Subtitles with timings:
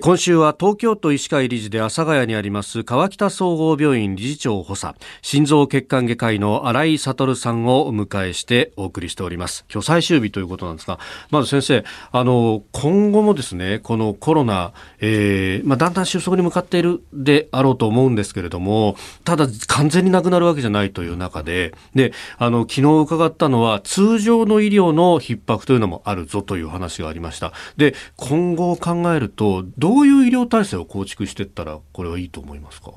[0.00, 9.66] 今週は東京都医師会理事で阿佐ヶ谷にあります川北総合病院理事長補佐心臓血管外科医の新井悟さんをお迎えしてお送りしております。
[9.70, 10.98] 今日最終日ということなんですが
[11.30, 27.52] まず先生あの今後もですねこのコロナ、えーまあ、だんだん収束に向かっているであろうと思うんですけれどもただ完全になくなるわけじゃないという中でであの昨日伺ったのは通常の医療の逼迫というのもあるぞという話がありました。
[27.76, 32.92] で今後を考えるとどういう医療体制を構築していったらこれはいいと思いますか？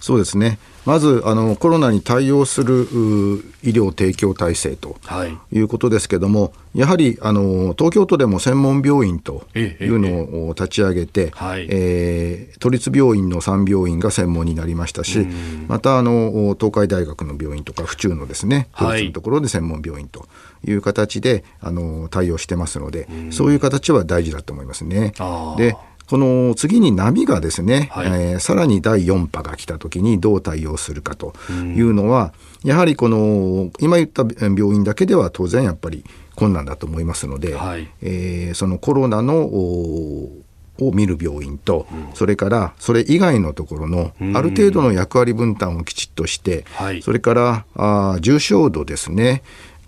[0.00, 0.58] そうですね。
[0.84, 2.82] まずあのコロナに対応する
[3.62, 4.96] 医療提供体制と
[5.52, 5.60] い。
[5.60, 15.26] うことですけれども、はい、やはりあの東京都でも専門病院というのを立ち上げて、ええー、都立病院の3病院が専門になりましたし、
[15.68, 20.26] またあの東海大学の病院とか府中のですね都立のところで専門病院と
[20.66, 25.12] いう形で、あの対応してますので、そういう形は大事だと思いますね。
[25.56, 25.76] で
[26.06, 39.44] この次に波がですね、はい、えー、さらに第4波が来た時にどう対応するかというのは、やはりこの今言った病院だけでは当然やっぱり困難だと思いますので、はい、えー、そのコロナの
[40.78, 46.64] を見る病院と、うん、それからそれ以外のところのある程度の役割分担をきちっとして、
[47.02, 49.42] それからあ重症度ですね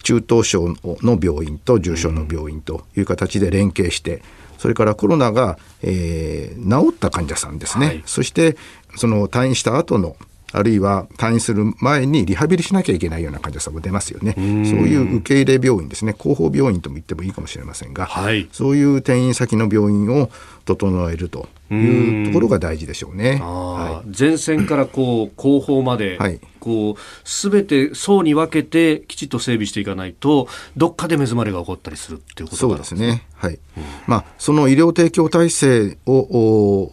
[0.06, 4.22] 中等症の病院と重症の病院という形で連携して、
[4.56, 8.56] それからコロナが、えー、治った患者さんですね、はい、そして
[8.94, 10.16] その退院した後の
[10.52, 14.32] あるいは退院する前にリハビリしなきゃいけないような患者さんも出ますよね。
[14.36, 20.30] そういう受け入れ病院ですね、後方病院とも言ってもいいかもしれませんが、はい、そういう転院先の病院を
[20.64, 23.38] 整えるというところが大事でしょうね。
[23.42, 33.26] はい、前線からこう後方まで、はい、こうすべて層に分けてきちっと整備していかないとどっかで目詰まりが起こったりするっていうことそうですね。
[33.34, 33.54] はい。
[33.54, 36.92] うん、まあその医療提供体制を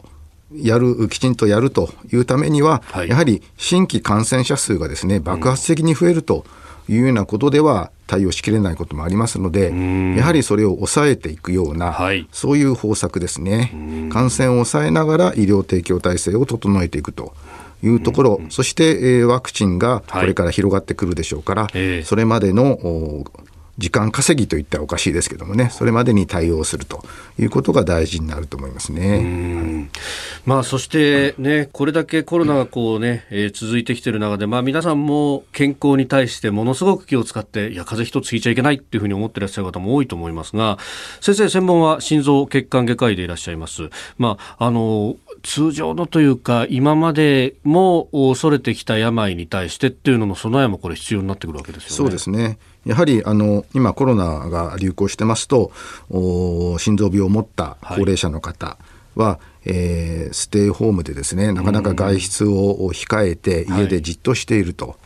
[0.55, 6.45] やるきちんとやるというためには、はい、やはり新規感染者数がですね爆発的に増えると
[6.89, 9.73] いうようなことでは対応しきれないこともありますので、
[10.17, 14.09] やはりそれを抑えていくような、はい、そういう方策ですね。
[14.11, 17.33] 感染を抑えながら医療提供体制を整えていくと。
[17.85, 22.79] いうところ、そして、えー、ワクチンがこれから広がってくるでしょうから、はい、それまでの
[23.77, 27.03] 時間稼ぎといったらおかしいですけどもね、それまでに対応すると
[27.39, 29.89] いうことが大事になると思いますね。
[30.45, 40.77] まあ、そしてね、これだけコロナがこうね、えー、続いてきている中で、まあ、皆さんも健康に対してものすごく気を使って、いや、風邪一つひいちゃいけないっていうふうに思ってらっしゃる方も多いと思いますが、
[41.21, 43.89] 先生、専門は心臓血管外科医でいらっしゃいます。
[44.17, 51.95] まあ、あの、通常のというか、今までも恐れてきた病に対してっていうのの備えもこれ必要になってくるわけですよね。
[51.95, 52.57] そうですね。
[52.85, 55.71] やはりあの今コロナが流行してますと
[56.09, 58.77] 心臓病を持った高齢者の方
[59.15, 64.97] は、はい、えー、ステイホームでですねなかなか外出を控えて家でじっとしていると。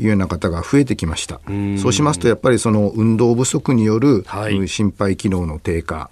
[0.00, 1.40] いうような方が増えてきました。
[1.82, 4.24] そうしますとやっぱりその運動不足による
[4.68, 6.08] 心肺機能の低下、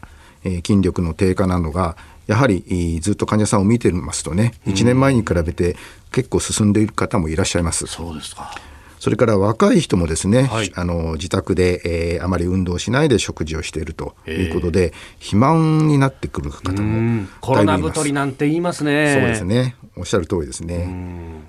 [0.46, 1.96] えー、筋力の低下などが
[2.26, 5.76] やはりずっと患者さんを見てますとね1年前に比べて
[6.12, 7.86] 結構進んでいる方もいらっしゃいます。
[7.86, 8.54] そうですか。
[8.98, 19.12] それから若い人もですね、はい、あの自宅で、えー、あまり運動しないで食事をしているということで、肥満になってくる方もコロナ太りなんて言いますね。
[19.14, 19.76] そうですね。
[19.96, 20.88] おっしゃる通りですね。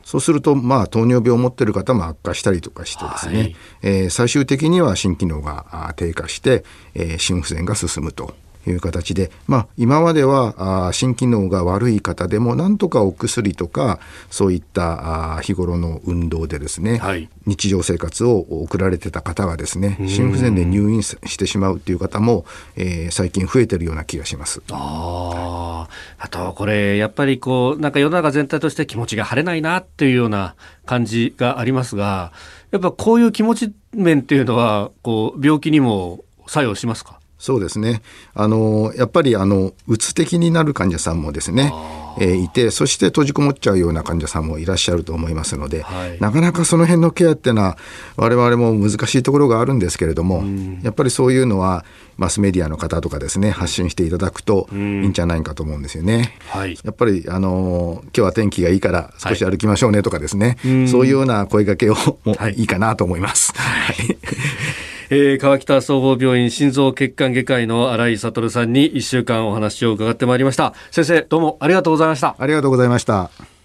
[0.04, 8.36] そうすると、まあ、糖尿病を持っている方も悪化したりとかしてですね、はい、えー、最終的には心機能が低下して、えー、心不全が進むと
[8.70, 22.46] いう形で、まあ、今まではあ心機能が悪い方でもなんとかお薬とかそういったあ日頃の運動でですね、はい、日常生活を送られてた方がですね心不全で入院してしまうという方も、
[22.76, 24.62] えー、最近増えてるような気がします。
[24.72, 25.88] あ
[26.20, 30.56] あとこれやっぱりこうなんか世の中全体として気持ちが晴れないなっていうような
[30.86, 32.32] 感じがありますが
[32.72, 37.17] やっぱこういう気持ち面っていうのはこう病気にも作用しますか？
[37.40, 38.02] そうですね。
[38.34, 41.72] あの、やっぱり、あの、うつ的になる患者さんもですね、
[42.20, 47.78] えー、いて、そして閉じこもっちゃうような患者さんもいらっしゃると思いますので、はい、なかなかその辺のケアっていうのは、
[48.16, 50.44] 我々も難しいところがあるんですけれども、
[50.82, 51.86] やっぱりそういうのは、
[52.18, 56.36] マスメディアの方とかですね、発信していただくといいんじゃないかと思うんですよね。
[56.50, 63.54] はい、やっぱり、あの、今日は天気がいいから少し歩きましょうねとかですね、はい、そういうような声掛けをもいいかなと思います。
[63.56, 64.18] はい
[65.10, 70.74] えー、川北総合病院心臓血管外科医の新井悟さんに1週間お話を伺ってまいりました。
[70.92, 72.36] 先生どうもありがとうございました。
[72.38, 73.57] ありがとうございました。